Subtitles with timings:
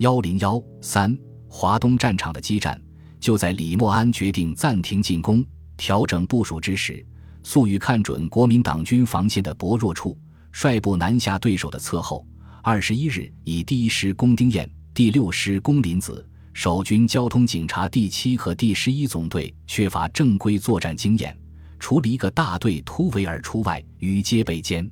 [0.00, 1.14] 幺零幺三
[1.46, 2.80] 华东战场的激战，
[3.20, 5.44] 就在李默安决定暂停进攻、
[5.76, 7.04] 调整部署之时，
[7.42, 10.18] 粟裕看准国民党军防线的薄弱处，
[10.52, 12.26] 率部南下对手的侧后。
[12.62, 16.26] 二十一日，以第一师攻丁堰，第六师攻林子。
[16.54, 21.38] 守军交通警察第七和第十一总队缺乏正规作战经验，
[21.78, 24.90] 除了一个大队突围而出外，余皆被歼。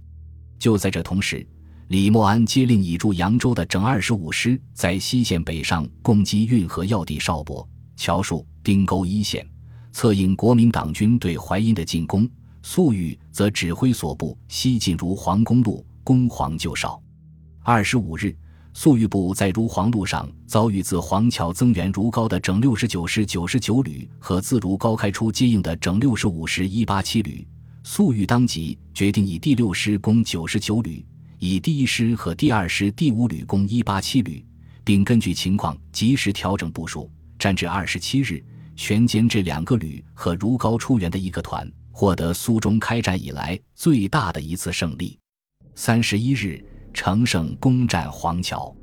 [0.59, 1.47] 就在这同时，
[1.89, 9.47] 李默安接令已驻扬州的整二十五师在西线北上攻击运河要地邵伯、乔树、丁沟一线，
[9.91, 12.29] 策应国民党军对淮阴的进攻。
[12.63, 17.01] 粟裕则指挥所部西进如黄公路攻黄救邵。
[17.63, 18.37] 二十五日，
[18.75, 27.49] 粟裕部在如黄路上遭遇自黄桥增援如皋的整六十九师九十九旅和自如皋开出接应的整六十五师一八七旅。
[27.83, 31.03] 粟裕当即决定以第六师攻九十九旅，
[31.39, 34.45] 以第一师和第二师第五旅攻一八七旅，
[34.85, 37.11] 并根据情况及时调整部署。
[37.39, 45.19] 战至二十七日，全歼这两个旅和如皋出援的一个团，获得苏中开战以来最大的一次胜利。
[45.75, 46.65] 三十一日。
[46.95, 48.75] 乘胜攻占黄桥，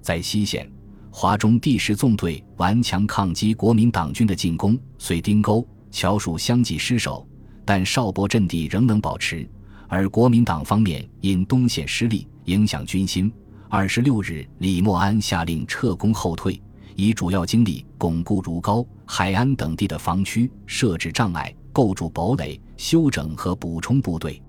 [0.00, 0.70] 在西线，
[1.10, 7.28] 华中第十纵队顽强抗击国民党军的进攻，遂丁沟、桥属相继失守，
[7.66, 9.46] 但邵伯阵地仍能保持。
[9.88, 13.32] 而国民党方面因东线失利，影响军心。
[13.70, 16.60] 二十六日，李默安下令撤攻后退，
[16.94, 24.40] 以主要精力巩固如皋、海安等地的防区，设置障碍，构筑堡垒，休整和补充部队。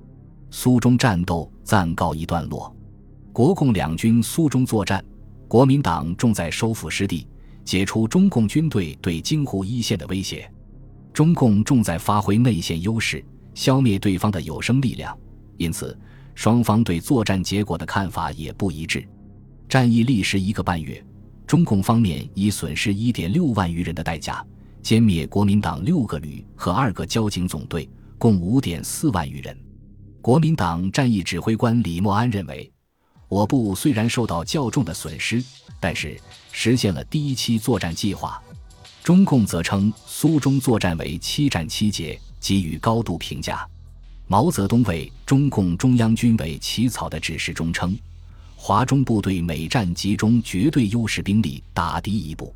[0.51, 2.75] 苏中战斗暂告一段落。
[3.31, 5.03] 国共两军苏中作战，
[5.47, 7.25] 国民党重在收复失地，
[7.63, 10.49] 解除中共军队对京沪一线的威胁；
[11.13, 13.23] 中共重在发挥内线优势，
[13.53, 15.17] 消灭对方的有生力量。
[15.59, 15.95] 因此，
[16.33, 19.07] 双方对作战结果的看法也不一致。
[19.67, 21.05] 战役历时一个半月，
[21.45, 24.43] 中共方面以损失一点六万余人的代价，
[24.81, 29.55] 歼灭国民党六个旅和二个交警总队，共五点四万余人。
[30.21, 32.71] 国民党战役指挥官李默安认为。
[33.27, 35.43] 我部虽然受到较重的损失，
[35.79, 36.19] 但是
[36.51, 38.41] 实现了第一期作战计划。
[39.03, 43.69] 中共则称苏中作战为七战七捷，给予高度评价。
[44.31, 47.97] 毛泽东为中共中央军委起草的指示中称，
[48.55, 52.53] 华中部队每战集中绝对优势兵力打敌一部，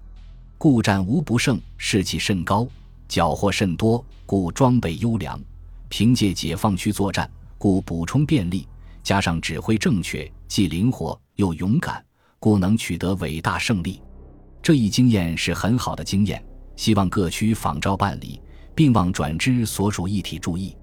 [0.59, 2.67] 故战无不胜，士气甚高，
[3.07, 5.41] 缴获甚多，故装备优良。
[5.89, 8.67] 凭借解放区作战，故补充便利。
[9.01, 12.05] 加上指挥正确，既灵活又勇敢，
[12.37, 13.99] 故能取得伟大胜利。
[14.61, 16.45] 这一经验是很好的经验，
[16.75, 18.39] 希望各区仿照办理，
[18.75, 20.77] 并望转之所属一体注意。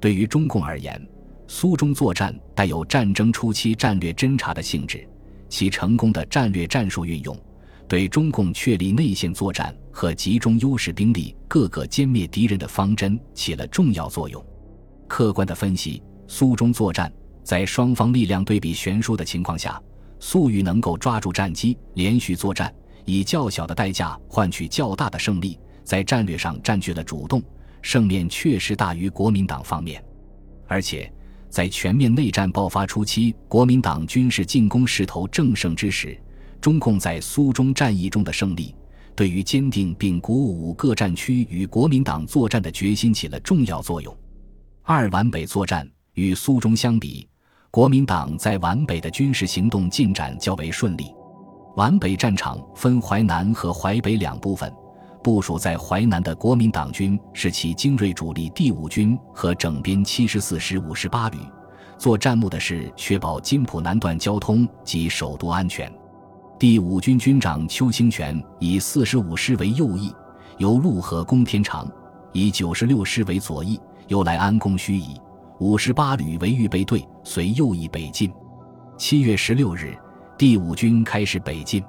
[0.00, 1.00] 对于中共而言，
[1.46, 5.08] 苏中作战带有战争初期战略侦察的性质，
[5.48, 7.36] 其成功的战略战术运用，
[7.88, 14.44] 对中共确立内线作战和集中优势兵力各个歼灭敌人的方针起了重要作用。
[15.06, 17.12] 客观的分析，苏中作战。
[17.42, 19.82] 在双方力量对比悬殊的情况下，
[20.20, 22.70] 粟裕能够抓住战机，连续作战，
[23.06, 27.42] 以较小的代价换取较大的胜利，在战略上占据了主动，
[27.82, 30.02] 胜面确实大于国民党方面。
[30.66, 31.10] 而且，
[31.48, 36.18] 在全面内战爆发初期，国民党军事进攻势头正盛之时，
[36.60, 38.74] 中共在苏中战役中的胜利，
[39.14, 44.14] 对于坚定并鼓舞各战区与国民党作战的决心起了重要作用。
[44.82, 47.28] 二皖北作战与苏中相比。
[47.70, 51.12] 国民党在皖北的军事行动进展较为顺利。
[51.76, 54.72] 皖北战场分淮南和淮北两部分，
[55.22, 61.38] 部署在淮南的国民党军是其精锐主力第五军和整编七十四师五十八旅，
[61.98, 65.92] 作战目的是确保津浦南段交通及首都安全。
[66.58, 70.14] 第五军军长邱清泉以四十五师为右翼，
[70.56, 71.86] 由陆河攻天长；
[72.32, 75.16] 以九十六师为左翼，由来安攻盱眙。
[75.60, 78.32] 五十八旅为预备队，随右翼北进。
[78.96, 79.96] 七月十六日，
[80.36, 81.82] 第五军开始北进。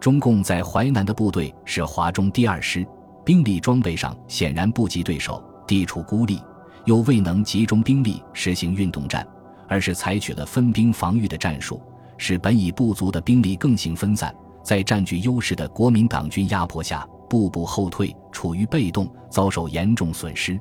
[0.00, 2.86] 中共在淮南的部队是华中第二师，
[3.24, 6.40] 兵力装备上显然不及对手，地处孤立，
[6.84, 9.26] 又未能集中兵力实行运动战，
[9.66, 11.80] 而是采取了分兵防御的战术，
[12.16, 20.58] 使本已不足的兵力更行分散，在占据优势的国民党军压迫下，步步后退，处于被动，遭受严重损失。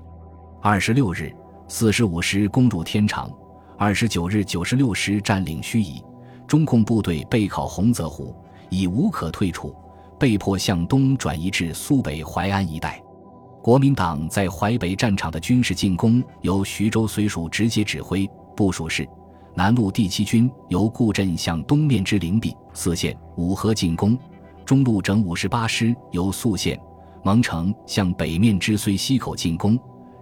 [0.61, 1.33] 二十六日。
[1.69, 3.29] 四十五师攻入天长，
[3.77, 6.01] 二十九日九十六师占领盱眙，
[6.47, 8.33] 中共部队背靠洪泽湖，
[8.69, 9.75] 已无可退处，
[10.19, 13.01] 被迫向东转移至苏北淮安一带。
[13.61, 19.07] 国民党在淮北战场的军事进攻由徐州绥署直接指挥，部署是：
[19.53, 24.15] 南路第七军由固镇向东面之灵璧、泗县、五河进攻；
[24.63, 26.79] 中路整五十八师由宿县、
[27.23, 29.75] 蒙城向北面之睢溪口进攻；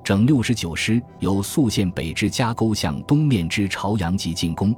[0.04, 4.74] 整六十九师由宿县北至夹沟向东面之朝阳集进攻；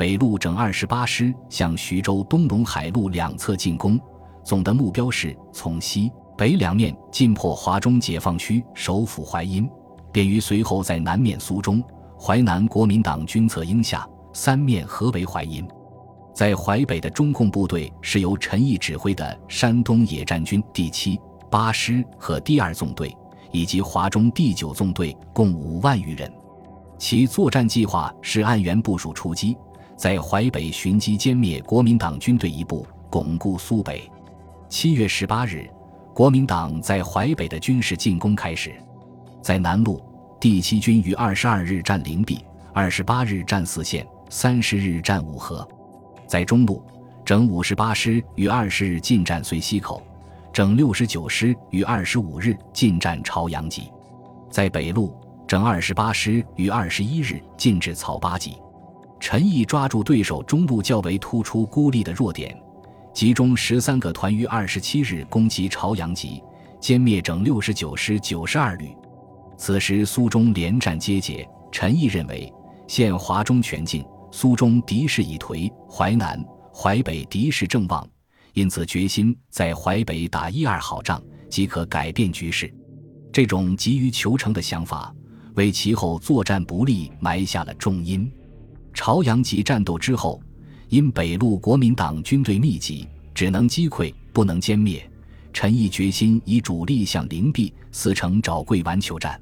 [0.00, 4.00] 北路整二十八师向徐州东陇海路两侧进攻。
[4.42, 9.68] 总的目标是从西北两面进破华中解放区首府淮阴，
[10.10, 11.84] 便于随后在南面苏中。
[12.18, 15.68] 淮南国民党军策应下，三面合围淮阴。
[16.32, 21.20] 在淮北的中共部队是由陈毅指挥的山东野战军第七、
[21.50, 23.14] 八师和第二纵队，
[23.52, 26.32] 以及华中第九纵队，共五万余人。
[26.96, 29.54] 其作战计划是按原部署出击，
[30.00, 34.10] 在淮北寻机歼灭国民党军队一部，巩固苏北。
[34.66, 35.68] 七月十八日，
[36.14, 38.72] 国民党在淮北的军事进攻开始，
[39.42, 40.02] 在南路。
[40.40, 42.42] 第七军于二十二日占灵璧，
[42.72, 45.68] 二十八日占泗县，三十日占五河。
[46.26, 46.82] 在中路，
[47.22, 50.02] 整五十八师于二十日进占遂溪口，
[50.50, 53.92] 整六十九师于二十五日进占朝阳集。
[54.50, 55.14] 在北路，
[55.46, 58.56] 整二十八师于二十一日进至草八集。
[59.20, 62.58] 陈毅抓住对手中路较为突出孤立的弱点，
[63.12, 66.42] 集中十三个团于二十七日攻击朝阳集，
[66.80, 68.90] 歼灭整六十九师九十二旅。
[69.58, 72.50] 此时苏中连战皆捷，陈毅认为
[72.88, 74.02] 现华中全境，
[74.32, 76.42] 苏中敌势已颓，淮南、
[76.74, 78.08] 淮北敌势正旺，
[78.54, 82.72] 因此决心在淮北打一二好仗，即可改变局势。
[83.30, 85.14] 这种急于求成的想法，
[85.56, 88.32] 为其后作战不利埋下了重因。
[88.92, 90.40] 朝阳集战斗之后，
[90.88, 95.08] 因北路国民党军队密集，只能击溃，不能歼灭。
[95.52, 99.40] 陈毅决心以主力向灵璧、泗城找桂丸求战。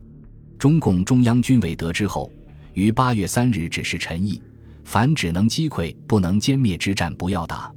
[0.59, 2.31] 中共中央军委得知后，
[2.73, 4.43] 于八月三日指示陈毅：
[4.85, 7.71] 凡只能击溃不能歼灭之战，不要打；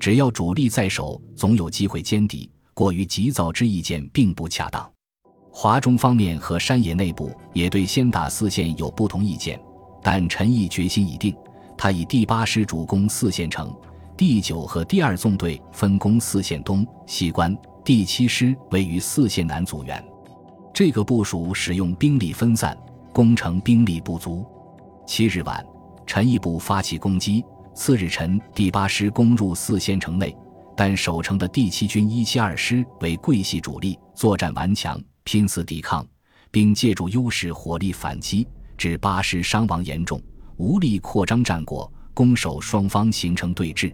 [0.00, 2.50] 只要主力在手，总有机会歼敌。
[2.74, 4.90] 过于急躁之意见并不恰当。
[5.50, 9.58] 华中方面和山野内部也对先打四县有不同意见，
[10.06, 11.34] 但陈毅决心已定。
[11.76, 13.74] 他以第八师主攻四县城，
[14.16, 20.00] 第九和第二纵队分攻四县东西关，第七师位于四县南阻援。
[20.72, 22.78] 这个部署使用兵力分散，
[23.12, 24.46] 攻城兵力不足。
[25.08, 25.66] 七日晚，
[26.06, 27.44] 陈毅部发起攻击。
[27.74, 30.32] 次日晨，第八师攻入四县城内，
[30.76, 36.06] 但守城的第七军一七二师为桂系主力，作战顽强，拼死抵抗，
[36.52, 40.22] 并借助优势火力反击，致八师伤亡严重，
[40.56, 43.92] 无力扩张战果，攻守双方形成对峙。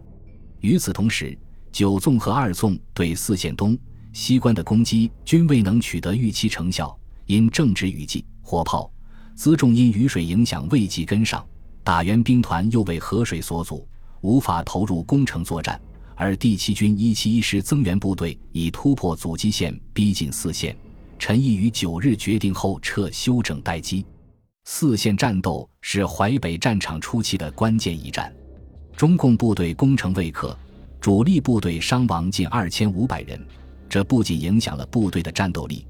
[0.60, 1.36] 与此同时，
[1.70, 3.78] 九纵和二纵对四县东。
[4.12, 6.94] 西关的攻击均未能取得预期成效，
[7.24, 8.92] 因正值雨季，火炮
[9.34, 11.42] 辎重因雨水影响未及跟上，
[11.82, 13.88] 打援兵团又为河水所阻，
[14.20, 15.80] 无法投入攻城作战。
[16.14, 20.76] 而第七军一七一师增援部队已突破阻击线，逼近四线。
[21.18, 24.04] 陈毅于九日决定后撤，休整待机。
[24.64, 28.32] 四线战斗是淮北战场初期的关键一战，
[28.96, 30.56] 中共部队攻城未克，
[31.00, 33.40] 主力部队伤亡近二千五百人。
[33.88, 35.86] 这不仅影响了部队的战斗力，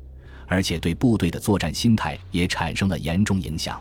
[0.46, 3.80] 而且对部队的作战心态也产生了严重影响。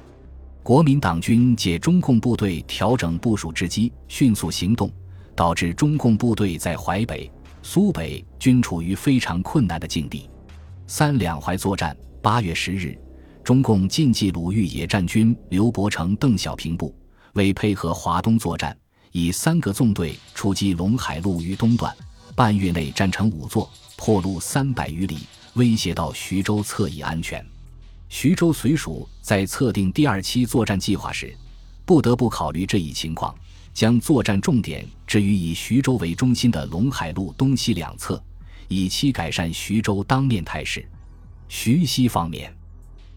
[0.62, 4.92] 国民党军借中共部队调整部署之机，迅速行动，
[5.36, 7.32] 导致中共部队在淮北、
[7.64, 10.30] 苏北均处于非常困难的境地。
[10.86, 12.96] 三两淮作战，八月十日，
[13.44, 16.96] 中共晋冀鲁豫野战军刘伯承、邓小平部
[17.34, 18.78] 为配合华东作战，
[19.12, 21.96] 以三个纵队出击陇海路豫东段，
[22.36, 23.70] 半月内战成五座。
[23.98, 25.20] 破路三百余里，
[25.54, 27.46] 威胁到徐州侧翼安全。
[28.10, 31.36] 徐州绥署在测定第二期作战计划时，
[31.86, 33.36] 不得不考虑这一情况，
[33.76, 38.20] 将作战重点置于以徐州为中心的陇海路东西两侧，
[38.68, 40.84] 以期改善徐州当面态势。
[41.48, 42.52] 徐西方面，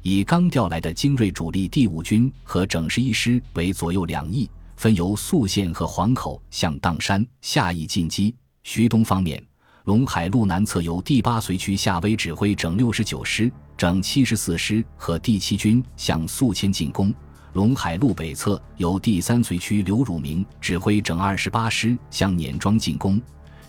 [0.06, 4.46] 以刚调来的精锐主力第五军和整十一师为左右两翼，
[4.76, 8.34] 分由宿县和黄口向砀山下邑进击。
[8.62, 9.42] 徐东方面。
[9.86, 17.10] 陇海路南侧由第八随区夏威指挥整六十九师、整七十四师和第七军向宿迁进攻；
[17.54, 23.20] 陇海路北侧由第三随区刘汝明指挥整二十八师向碾庄进攻，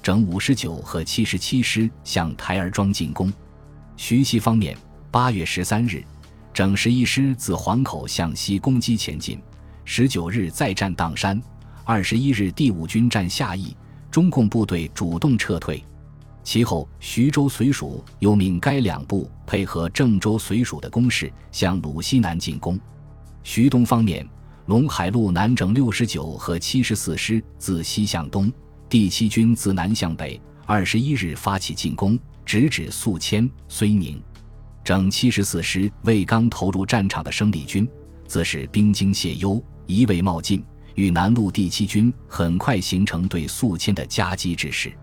[0.02, 3.32] 整五十九和七十七师向台儿庄进攻。
[3.96, 4.78] 徐西方面，
[5.12, 6.02] 八月十三日，
[6.56, 9.38] 整十一师自黄口向西攻击前进；
[9.84, 11.38] 十九日再战砀山；
[11.84, 13.76] 二十一日第五军占下邑，
[14.10, 15.84] 中共部队主动撤退。
[16.46, 22.80] 其后，徐州绥署又命该两部配合郑州绥署的攻势，向鲁西南进攻。
[23.44, 24.26] 徐东方面，
[24.66, 28.50] 陇海路南整六十九和七十四师自西向东，
[28.88, 30.40] 第七军自南向北。
[30.66, 34.24] 二十一日发起进攻，直指宿迁、睢宁。
[34.86, 37.90] 整七十四师为刚投入战场的生力军，
[38.28, 40.64] 自是兵精械优，一味冒进，
[40.94, 44.94] 与南路第七军很快形成对宿迁的夹击之势。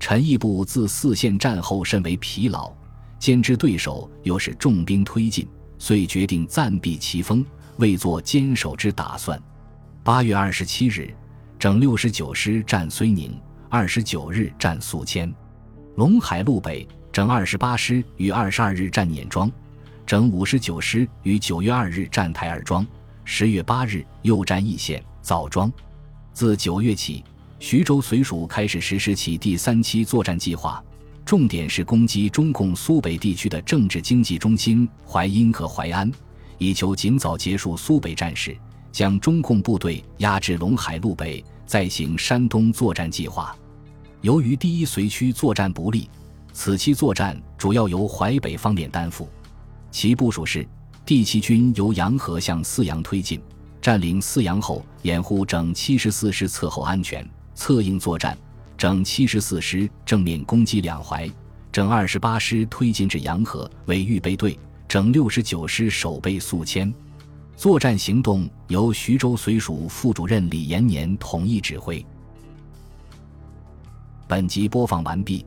[0.00, 2.72] 陈毅部自四线战后甚为疲劳，
[3.18, 5.46] 兼之对手又是重兵推进，
[5.78, 7.44] 遂决定暂避其锋，
[7.76, 9.38] 未作坚守之打算。
[10.02, 11.14] 八月二十七日，
[11.58, 13.38] 整六十九师战睢宁。
[13.68, 15.30] 二十九日战宿迁，
[15.98, 16.88] 陇海路北
[17.18, 19.50] 整二十八师于二十二日占碾庄，
[20.06, 22.86] 整五十九师于九月二日占台儿庄，
[23.24, 25.68] 十月八日又占义县枣庄。
[26.32, 27.24] 自九月起，
[27.58, 30.80] 徐州绥署开始实施起第三期作战计划，
[31.24, 36.08] 重点是攻击中共苏北地区的政治经济中心淮阴和淮安，
[36.56, 38.56] 以求尽早结束苏北战事，
[38.92, 41.44] 将中共部队压制陇海路北。
[41.66, 43.56] 再行山东作战计划。
[44.20, 46.08] 由于第一绥区作战不利，
[46.60, 49.28] 此期作战主要由淮北方面担负。
[49.92, 50.66] 其部署是：
[51.06, 53.40] 第七军由洋河向泗阳推进，
[53.80, 57.24] 占领泗阳后，掩护整七十四师侧后安全，
[57.54, 58.36] 策应作战。
[58.76, 61.30] 整七十四师正面攻击两淮，
[61.70, 66.92] 整二十八师推进至洋河为预备队，整六十九师守备宿迁。
[67.56, 72.04] 作战行动由徐州绥署副主任李延年统一指挥。
[74.26, 75.46] 本集播放完毕，